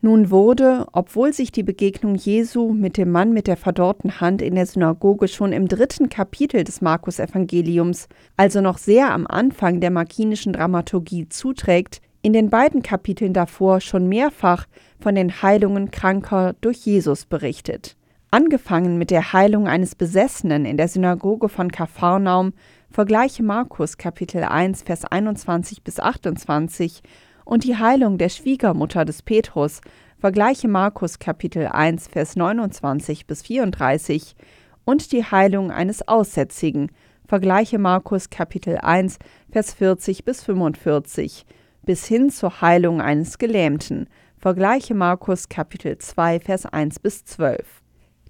Nun 0.00 0.30
wurde, 0.30 0.86
obwohl 0.92 1.32
sich 1.32 1.50
die 1.50 1.64
Begegnung 1.64 2.14
Jesu 2.14 2.72
mit 2.72 2.96
dem 2.96 3.10
Mann 3.10 3.32
mit 3.32 3.48
der 3.48 3.56
verdorrten 3.56 4.20
Hand 4.20 4.42
in 4.42 4.54
der 4.54 4.66
Synagoge 4.66 5.26
schon 5.26 5.52
im 5.52 5.66
dritten 5.66 6.08
Kapitel 6.08 6.62
des 6.62 6.80
Markus-Evangeliums, 6.80 8.08
also 8.36 8.60
noch 8.60 8.78
sehr 8.78 9.12
am 9.12 9.26
Anfang 9.26 9.80
der 9.80 9.90
markinischen 9.90 10.52
Dramaturgie 10.52 11.28
zuträgt, 11.28 12.00
in 12.22 12.32
den 12.32 12.48
beiden 12.48 12.82
Kapiteln 12.82 13.32
davor 13.32 13.80
schon 13.80 14.08
mehrfach 14.08 14.66
von 15.00 15.14
den 15.14 15.42
Heilungen 15.42 15.90
Kranker 15.90 16.54
durch 16.60 16.78
Jesus 16.78 17.26
berichtet. 17.26 17.97
Angefangen 18.30 18.98
mit 18.98 19.10
der 19.10 19.32
Heilung 19.32 19.66
eines 19.68 19.94
Besessenen 19.94 20.66
in 20.66 20.76
der 20.76 20.88
Synagoge 20.88 21.48
von 21.48 21.72
Kapharnaum 21.72 22.52
Vergleiche 22.90 23.42
Markus 23.42 23.96
Kapitel 23.96 24.44
1 24.44 24.82
Vers 24.82 25.06
21 25.06 25.82
bis 25.82 25.98
28 25.98 27.02
und 27.46 27.64
die 27.64 27.76
Heilung 27.76 28.18
der 28.18 28.28
Schwiegermutter 28.28 29.06
des 29.06 29.22
Petrus. 29.22 29.80
Vergleiche 30.18 30.68
Markus 30.68 31.18
Kapitel 31.18 31.68
1 31.68 32.08
Vers 32.08 32.36
29 32.36 33.26
bis 33.26 33.40
34 33.40 34.36
und 34.84 35.12
die 35.12 35.24
Heilung 35.24 35.70
eines 35.70 36.06
Aussätzigen. 36.06 36.92
Vergleiche 37.26 37.78
Markus 37.78 38.28
Kapitel 38.28 38.76
1 38.76 39.18
Vers 39.50 39.72
40 39.72 40.26
bis 40.26 40.44
45 40.44 41.46
bis 41.82 42.04
hin 42.04 42.28
zur 42.28 42.60
Heilung 42.60 43.00
eines 43.00 43.38
Gelähmten. 43.38 44.06
Vergleiche 44.36 44.94
Markus 44.94 45.48
Kapitel 45.48 45.96
2 45.96 46.40
Vers 46.40 46.66
1 46.66 46.98
bis 46.98 47.24
12. 47.24 47.64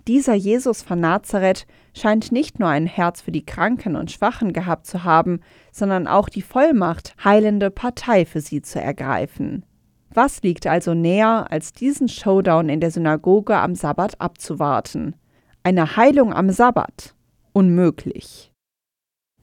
Dieser 0.09 0.33
Jesus 0.33 0.81
von 0.81 1.01
Nazareth 1.01 1.67
scheint 1.93 2.33
nicht 2.33 2.59
nur 2.59 2.71
ein 2.71 2.87
Herz 2.87 3.21
für 3.21 3.31
die 3.31 3.45
Kranken 3.45 3.95
und 3.95 4.11
Schwachen 4.11 4.55
gehabt 4.55 4.87
zu 4.87 5.05
haben, 5.05 5.41
sondern 5.71 6.07
auch 6.07 6.31
die 6.31 6.41
Vollmacht, 6.41 7.15
heilende 7.23 7.71
Partei 7.71 8.25
für 8.25 8.41
sie 8.41 8.63
zu 8.63 8.81
ergreifen. 8.81 9.67
Was 10.15 10.41
liegt 10.43 10.67
also 10.67 10.95
näher, 10.95 11.49
als 11.51 11.75
diesen 11.75 12.09
Showdown 12.09 12.71
in 12.71 12.81
der 12.81 12.91
Synagoge 12.91 13.59
am 13.59 13.75
Sabbat 13.75 14.19
abzuwarten? 14.19 15.15
Eine 15.63 15.99
Heilung 15.99 16.33
am 16.33 16.49
Sabbat? 16.49 17.15
Unmöglich. 17.53 18.51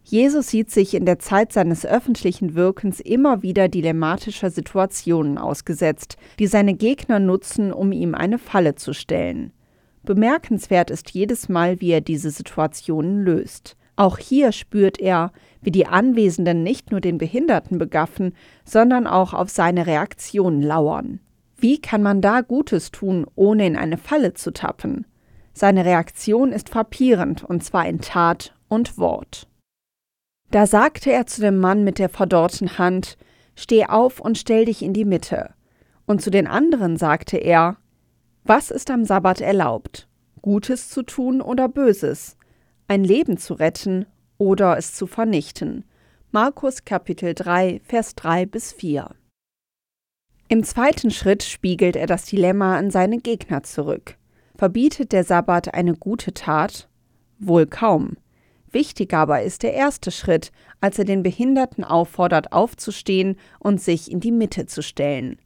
Jesus 0.04 0.48
sieht 0.48 0.72
sich 0.72 0.96
in 0.96 1.06
der 1.06 1.20
Zeit 1.20 1.54
seines 1.54 1.86
öffentlichen 1.86 2.56
Wirkens 2.56 3.00
immer 3.00 3.44
wieder 3.44 3.70
dilemmatischer 3.70 4.50
Situationen 4.50 5.38
ausgesetzt, 5.38 6.18
die 6.40 6.48
seine 6.48 6.74
Gegner 6.74 7.20
nutzen, 7.20 7.72
um 7.72 7.92
ihm 7.92 8.16
eine 8.16 8.40
Falle 8.40 8.74
zu 8.74 8.94
stellen. 8.94 9.52
Bemerkenswert 10.06 10.90
ist 10.90 11.12
jedes 11.12 11.50
Mal, 11.50 11.82
wie 11.82 11.92
er 11.92 12.02
diese 12.02 12.32
Situationen 12.32 13.24
löst. 13.24 13.76
Auch 13.96 14.18
hier 14.18 14.52
spürt 14.52 15.00
er, 15.00 15.32
wie 15.62 15.72
die 15.72 15.88
Anwesenden 15.88 16.64
nicht 16.64 16.92
nur 16.92 17.02
den 17.02 17.18
Behinderten 17.18 17.78
begaffen, 17.78 18.34
sondern 18.66 19.08
auch 19.08 19.34
auf 19.34 19.50
seine 19.50 19.88
Reaktion 19.88 20.62
lauern. 20.62 21.20
Wie 21.58 21.80
kann 21.80 22.04
man 22.04 22.22
da 22.22 22.42
Gutes 22.42 22.92
tun, 22.92 23.26
ohne 23.36 23.66
in 23.66 23.78
eine 23.78 23.98
Falle 23.98 24.34
zu 24.34 24.52
tappen? 24.52 25.06
Seine 25.54 25.86
Reaktion 25.86 26.52
ist 26.52 26.70
frappierend, 26.70 27.44
und 27.44 27.64
zwar 27.64 27.88
in 27.88 28.02
Tat 28.02 28.54
und 28.68 28.98
Wort. 28.98 29.48
Da 30.52 30.68
sagte 30.68 31.12
er 31.12 31.26
zu 31.26 31.42
dem 31.42 31.60
Mann 31.60 31.84
mit 31.84 31.98
der 31.98 32.10
verdorrten 32.10 32.78
Hand, 32.78 33.18
Steh 33.56 33.86
auf 33.86 34.20
und 34.20 34.38
stell 34.38 34.66
dich 34.66 34.82
in 34.82 34.94
die 34.94 35.06
Mitte. 35.06 35.54
Und 36.06 36.22
zu 36.22 36.30
den 36.30 36.46
anderen 36.46 36.98
sagte 36.98 37.38
er, 37.38 37.78
was 38.48 38.70
ist 38.70 38.92
am 38.92 39.06
Sabbat 39.06 39.42
erlaubt? 39.42 40.08
Gutes 40.44 40.90
zu 40.90 41.02
tun 41.02 41.42
oder 41.42 41.68
Böses? 41.68 42.38
Ein 42.88 43.04
Leben 43.04 43.38
zu 43.38 43.56
retten 43.56 44.06
oder 44.38 44.78
es 44.78 44.94
zu 44.94 45.08
vernichten? 45.08 45.84
Markus 46.32 46.86
Kapitel 46.86 47.34
3, 47.34 47.82
Vers 47.84 48.14
3 48.14 48.46
bis 48.46 48.72
4. 48.72 49.10
Im 50.48 50.64
zweiten 50.64 51.10
Schritt 51.10 51.42
spiegelt 51.42 51.96
er 51.96 52.06
das 52.06 52.26
Dilemma 52.26 52.78
an 52.78 52.92
seine 52.92 53.18
Gegner 53.18 53.64
zurück. 53.64 54.16
Verbietet 54.56 55.12
der 55.12 55.24
Sabbat 55.24 55.74
eine 55.74 55.96
gute 55.96 56.32
Tat? 56.32 56.88
Wohl 57.40 57.66
kaum. 57.66 58.16
Wichtig 58.72 59.12
aber 59.16 59.42
ist 59.42 59.64
der 59.64 59.74
erste 59.74 60.12
Schritt, 60.12 60.52
als 60.82 61.00
er 61.00 61.06
den 61.06 61.24
Behinderten 61.24 61.84
auffordert, 61.84 62.52
aufzustehen 62.52 63.38
und 63.58 63.82
sich 63.82 64.12
in 64.12 64.20
die 64.20 64.32
Mitte 64.32 64.68
zu 64.68 64.84
stellen. 64.84 65.40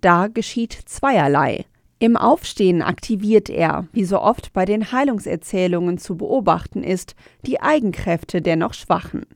Da 0.00 0.28
geschieht 0.28 0.72
zweierlei. 0.72 1.66
Im 2.02 2.16
Aufstehen 2.16 2.80
aktiviert 2.80 3.50
er, 3.50 3.86
wie 3.92 4.04
so 4.04 4.22
oft 4.22 4.54
bei 4.54 4.64
den 4.64 4.90
Heilungserzählungen 4.90 5.98
zu 5.98 6.16
beobachten 6.16 6.82
ist, 6.82 7.14
die 7.44 7.60
Eigenkräfte 7.60 8.40
der 8.40 8.56
noch 8.56 8.72
Schwachen. 8.72 9.26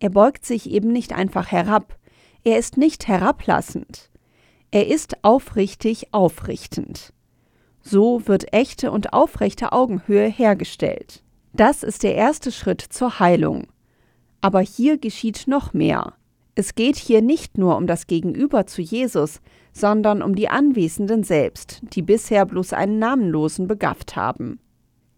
Er 0.00 0.10
beugt 0.10 0.44
sich 0.44 0.68
eben 0.68 0.92
nicht 0.92 1.12
einfach 1.12 1.52
herab, 1.52 1.96
er 2.42 2.58
ist 2.58 2.76
nicht 2.76 3.06
herablassend, 3.06 4.10
er 4.72 4.88
ist 4.88 5.22
aufrichtig 5.22 6.12
aufrichtend. 6.12 7.12
So 7.82 8.26
wird 8.26 8.52
echte 8.52 8.90
und 8.90 9.12
aufrechte 9.12 9.70
Augenhöhe 9.70 10.26
hergestellt. 10.26 11.22
Das 11.52 11.84
ist 11.84 12.02
der 12.02 12.16
erste 12.16 12.50
Schritt 12.50 12.80
zur 12.80 13.20
Heilung. 13.20 13.68
Aber 14.40 14.60
hier 14.60 14.98
geschieht 14.98 15.44
noch 15.46 15.72
mehr. 15.72 16.14
Es 16.56 16.74
geht 16.74 16.96
hier 16.96 17.22
nicht 17.22 17.58
nur 17.58 17.76
um 17.76 17.86
das 17.86 18.08
Gegenüber 18.08 18.66
zu 18.66 18.82
Jesus, 18.82 19.40
sondern 19.72 20.22
um 20.22 20.34
die 20.34 20.48
Anwesenden 20.48 21.22
selbst, 21.22 21.80
die 21.94 22.02
bisher 22.02 22.46
bloß 22.46 22.72
einen 22.72 22.98
Namenlosen 22.98 23.66
begafft 23.66 24.16
haben. 24.16 24.60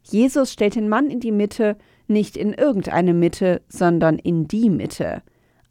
Jesus 0.02 0.52
stellt 0.52 0.74
den 0.74 0.88
Mann 0.88 1.10
in 1.10 1.20
die 1.20 1.32
Mitte, 1.32 1.76
nicht 2.08 2.36
in 2.36 2.52
irgendeine 2.52 3.14
Mitte, 3.14 3.62
sondern 3.68 4.18
in 4.18 4.48
die 4.48 4.70
Mitte. 4.70 5.22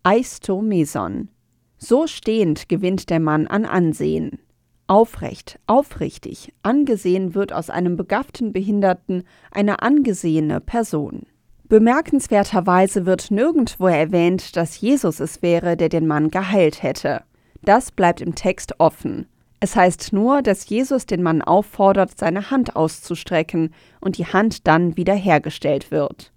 Eisto 0.03 0.61
Meson. 0.61 1.29
So 1.77 2.07
stehend 2.07 2.69
gewinnt 2.69 3.09
der 3.09 3.19
Mann 3.19 3.47
an 3.47 3.65
Ansehen. 3.65 4.39
Aufrecht, 4.87 5.59
aufrichtig, 5.67 6.53
angesehen 6.63 7.33
wird 7.33 7.53
aus 7.53 7.69
einem 7.69 7.95
begafften 7.95 8.51
Behinderten 8.51 9.23
eine 9.51 9.81
angesehene 9.81 10.59
Person. 10.59 11.23
Bemerkenswerterweise 11.69 13.05
wird 13.05 13.31
nirgendwo 13.31 13.87
erwähnt, 13.87 14.57
dass 14.57 14.81
Jesus 14.81 15.21
es 15.21 15.41
wäre, 15.41 15.77
der 15.77 15.87
den 15.87 16.07
Mann 16.07 16.29
geheilt 16.29 16.83
hätte. 16.83 17.23
Das 17.63 17.91
bleibt 17.91 18.21
im 18.21 18.35
Text 18.35 18.79
offen. 18.79 19.27
Es 19.59 19.75
heißt 19.75 20.11
nur, 20.11 20.41
dass 20.41 20.67
Jesus 20.67 21.05
den 21.05 21.21
Mann 21.21 21.43
auffordert, 21.43 22.17
seine 22.17 22.49
Hand 22.49 22.75
auszustrecken 22.75 23.73
und 23.99 24.17
die 24.17 24.25
Hand 24.25 24.67
dann 24.67 24.97
wiederhergestellt 24.97 25.91
wird. 25.91 26.31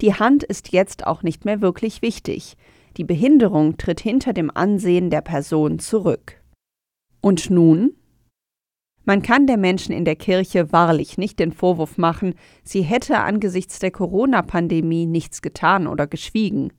Die 0.00 0.14
Hand 0.14 0.44
ist 0.44 0.72
jetzt 0.72 1.06
auch 1.06 1.24
nicht 1.24 1.44
mehr 1.44 1.60
wirklich 1.60 2.00
wichtig. 2.00 2.56
Die 2.96 3.04
Behinderung 3.04 3.76
tritt 3.76 4.00
hinter 4.00 4.32
dem 4.32 4.50
Ansehen 4.54 5.10
der 5.10 5.20
Person 5.20 5.80
zurück. 5.80 6.40
Und 7.20 7.50
nun? 7.50 7.96
Man 9.04 9.22
kann 9.22 9.48
der 9.48 9.56
Menschen 9.56 9.92
in 9.92 10.04
der 10.04 10.16
Kirche 10.16 10.72
wahrlich 10.72 11.18
nicht 11.18 11.40
den 11.40 11.52
Vorwurf 11.52 11.98
machen, 11.98 12.34
sie 12.62 12.82
hätte 12.82 13.18
angesichts 13.18 13.80
der 13.80 13.90
Corona-Pandemie 13.90 15.06
nichts 15.06 15.42
getan 15.42 15.88
oder 15.88 16.06
geschwiegen. 16.06 16.72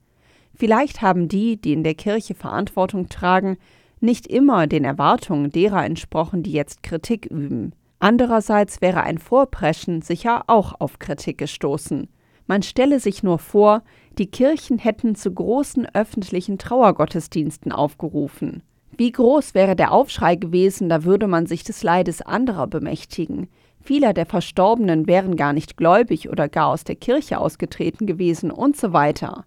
Vielleicht 0.55 1.01
haben 1.01 1.27
die, 1.27 1.59
die 1.59 1.73
in 1.73 1.83
der 1.83 1.95
Kirche 1.95 2.35
Verantwortung 2.35 3.09
tragen, 3.09 3.57
nicht 4.01 4.27
immer 4.27 4.67
den 4.67 4.83
Erwartungen 4.83 5.49
derer 5.49 5.85
entsprochen, 5.85 6.43
die 6.43 6.51
jetzt 6.51 6.83
Kritik 6.83 7.25
üben. 7.25 7.73
Andererseits 7.99 8.81
wäre 8.81 9.03
ein 9.03 9.19
Vorpreschen 9.19 10.01
sicher 10.01 10.43
auch 10.47 10.79
auf 10.79 10.99
Kritik 10.99 11.37
gestoßen. 11.37 12.07
Man 12.47 12.63
stelle 12.63 12.99
sich 12.99 13.23
nur 13.23 13.37
vor, 13.37 13.83
die 14.17 14.25
Kirchen 14.25 14.77
hätten 14.77 15.15
zu 15.15 15.31
großen 15.31 15.87
öffentlichen 15.93 16.57
Trauergottesdiensten 16.57 17.71
aufgerufen. 17.71 18.63
Wie 18.97 19.11
groß 19.11 19.53
wäre 19.53 19.75
der 19.75 19.91
Aufschrei 19.91 20.35
gewesen, 20.35 20.89
da 20.89 21.03
würde 21.03 21.27
man 21.27 21.45
sich 21.45 21.63
des 21.63 21.81
Leides 21.83 22.21
anderer 22.21 22.67
bemächtigen. 22.67 23.47
Viele 23.79 24.13
der 24.13 24.25
Verstorbenen 24.25 25.07
wären 25.07 25.35
gar 25.35 25.53
nicht 25.53 25.77
gläubig 25.77 26.29
oder 26.29 26.49
gar 26.49 26.67
aus 26.67 26.83
der 26.83 26.95
Kirche 26.95 27.39
ausgetreten 27.39 28.05
gewesen 28.05 28.51
und 28.51 28.75
so 28.75 28.93
weiter. 28.93 29.45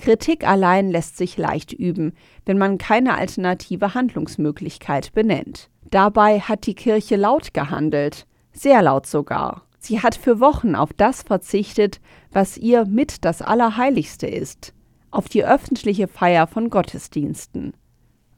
Kritik 0.00 0.48
allein 0.48 0.90
lässt 0.90 1.18
sich 1.18 1.36
leicht 1.36 1.74
üben, 1.74 2.14
wenn 2.46 2.56
man 2.56 2.78
keine 2.78 3.16
alternative 3.16 3.92
Handlungsmöglichkeit 3.92 5.12
benennt. 5.12 5.68
Dabei 5.90 6.40
hat 6.40 6.66
die 6.66 6.74
Kirche 6.74 7.16
laut 7.16 7.52
gehandelt, 7.52 8.26
sehr 8.52 8.80
laut 8.80 9.06
sogar. 9.06 9.66
Sie 9.78 10.00
hat 10.00 10.14
für 10.14 10.40
Wochen 10.40 10.74
auf 10.74 10.94
das 10.94 11.22
verzichtet, 11.22 12.00
was 12.32 12.56
ihr 12.56 12.86
mit 12.86 13.26
das 13.26 13.42
Allerheiligste 13.42 14.26
ist, 14.26 14.72
auf 15.10 15.28
die 15.28 15.44
öffentliche 15.44 16.08
Feier 16.08 16.46
von 16.46 16.70
Gottesdiensten. 16.70 17.74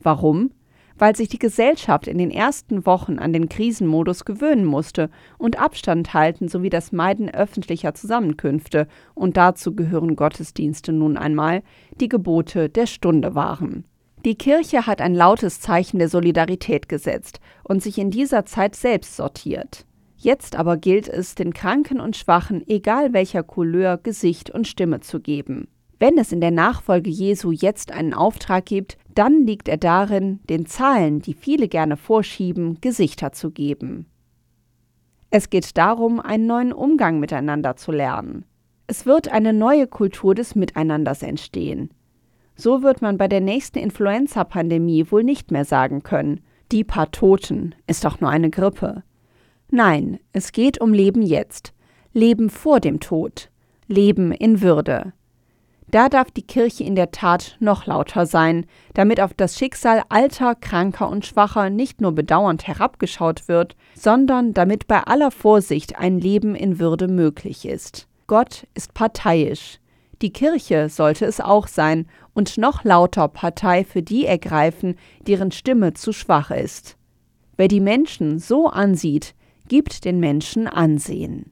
Warum? 0.01 0.51
Weil 0.98 1.16
sich 1.16 1.28
die 1.28 1.38
Gesellschaft 1.38 2.07
in 2.07 2.18
den 2.18 2.31
ersten 2.31 2.87
Wochen 2.87 3.18
an 3.18 3.33
den 3.33 3.48
Krisenmodus 3.48 4.24
gewöhnen 4.24 4.64
musste 4.64 5.11
und 5.38 5.61
Abstand 5.61 6.14
halten 6.14 6.48
sowie 6.48 6.70
das 6.70 6.92
Meiden 6.92 7.28
öffentlicher 7.28 7.94
Zusammenkünfte, 7.94 8.87
und 9.14 9.37
dazu 9.37 9.74
gehören 9.74 10.16
Gottesdienste 10.16 10.92
nun 10.92 11.16
einmal, 11.16 11.62
die 12.00 12.09
Gebote 12.09 12.68
der 12.68 12.87
Stunde 12.87 13.35
waren. 13.35 13.85
Die 14.24 14.37
Kirche 14.37 14.87
hat 14.87 15.00
ein 15.00 15.14
lautes 15.14 15.61
Zeichen 15.61 15.98
der 15.98 16.09
Solidarität 16.09 16.88
gesetzt 16.88 17.40
und 17.64 17.83
sich 17.83 17.98
in 17.98 18.11
dieser 18.11 18.46
Zeit 18.46 18.76
selbst 18.76 19.16
sortiert. 19.16 19.85
Jetzt 20.16 20.55
aber 20.55 20.76
gilt 20.76 21.09
es, 21.09 21.35
den 21.35 21.52
Kranken 21.52 21.98
und 21.98 22.16
Schwachen, 22.16 22.62
egal 22.68 23.12
welcher 23.12 23.42
Couleur, 23.42 23.98
Gesicht 23.98 24.50
und 24.50 24.68
Stimme 24.68 25.00
zu 25.00 25.18
geben. 25.18 25.66
Wenn 26.03 26.19
es 26.19 26.33
in 26.33 26.41
der 26.41 26.51
Nachfolge 26.51 27.11
Jesu 27.11 27.53
jetzt 27.53 27.93
einen 27.93 28.12
Auftrag 28.12 28.67
gibt, 28.67 28.99
dann 29.15 29.47
liegt 29.47 29.69
er 29.69 29.77
darin, 29.77 30.41
den 30.51 30.67
Zahlen, 30.67 31.21
die 31.21 31.33
viele 31.33 31.69
gerne 31.69 31.97
vorschieben, 31.97 32.81
Gesichter 32.81 33.31
zu 33.31 33.53
geben. 33.53 34.07
Es 35.31 35.49
geht 35.49 35.79
darum, 35.79 36.19
einen 36.19 36.49
neuen 36.49 36.73
Umgang 36.73 37.21
miteinander 37.21 37.77
zu 37.77 37.93
lernen. 37.93 38.45
Es 38.88 39.07
wird 39.07 39.29
eine 39.29 39.53
neue 39.53 39.87
Kultur 39.87 40.35
des 40.35 40.57
Miteinanders 40.57 41.23
entstehen. 41.23 41.95
So 42.57 42.83
wird 42.83 43.01
man 43.01 43.17
bei 43.17 43.29
der 43.29 43.41
nächsten 43.41 43.79
Influenza-Pandemie 43.79 45.07
wohl 45.09 45.23
nicht 45.23 45.53
mehr 45.53 45.65
sagen 45.65 46.03
können, 46.03 46.41
die 46.73 46.83
paar 46.83 47.12
Toten 47.12 47.77
ist 47.87 48.05
doch 48.05 48.21
nur 48.21 48.29
eine 48.29 48.51
Grippe. 48.51 49.05
Nein, 49.71 50.19
es 50.33 50.51
geht 50.51 50.81
um 50.81 50.95
Leben 50.95 51.23
jetzt, 51.23 51.73
Leben 52.12 52.51
vor 52.51 52.81
dem 52.81 52.99
Tod, 52.99 53.53
Leben 53.87 54.33
in 54.33 54.62
Würde. 54.62 55.12
Da 55.92 56.09
darf 56.09 56.31
die 56.31 56.46
Kirche 56.46 56.85
in 56.85 56.94
der 56.94 57.11
Tat 57.11 57.59
noch 57.61 57.85
lauter 57.85 58.24
sein, 58.24 58.64
damit 58.94 59.20
auf 59.20 59.35
das 59.35 59.59
Schicksal 59.59 60.02
alter, 60.09 60.55
kranker 60.55 61.11
und 61.11 61.26
schwacher 61.26 61.68
nicht 61.68 62.00
nur 62.00 62.12
bedauernd 62.12 62.66
herabgeschaut 62.66 63.46
wird, 63.46 63.76
sondern 63.94 64.55
damit 64.55 64.87
bei 64.88 65.00
aller 65.02 65.31
Vorsicht 65.31 65.98
ein 65.98 66.18
Leben 66.18 66.55
in 66.55 66.78
Würde 66.78 67.09
möglich 67.09 67.66
ist. 67.66 68.09
Gott 68.26 68.66
ist 68.72 68.94
parteiisch. 68.94 69.81
Die 70.22 70.33
Kirche 70.33 70.88
sollte 70.88 71.26
es 71.26 71.40
auch 71.40 71.66
sein 71.66 72.07
und 72.33 72.57
noch 72.57 72.85
lauter 72.85 73.28
Partei 73.28 73.85
für 73.85 74.02
die 74.02 74.24
ergreifen, 74.24 74.96
deren 75.26 75.52
Stimme 75.52 75.92
zu 75.92 76.14
schwach 76.14 76.50
ist. 76.50 76.96
Wer 77.59 77.68
die 77.68 77.81
Menschen 77.81 78.38
so 78.38 78.68
ansieht, 78.68 79.35
gibt 79.68 80.07
den 80.07 80.20
Menschen 80.20 80.68
Ansehen. 80.68 81.52